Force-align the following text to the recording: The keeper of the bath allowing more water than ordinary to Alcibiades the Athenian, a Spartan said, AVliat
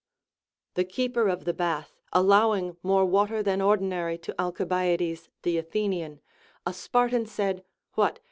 The 0.73 0.83
keeper 0.83 1.27
of 1.29 1.45
the 1.45 1.53
bath 1.53 1.95
allowing 2.11 2.75
more 2.81 3.05
water 3.05 3.43
than 3.43 3.61
ordinary 3.61 4.17
to 4.17 4.41
Alcibiades 4.41 5.29
the 5.43 5.59
Athenian, 5.59 6.21
a 6.65 6.73
Spartan 6.73 7.27
said, 7.27 7.63
AVliat 7.95 8.17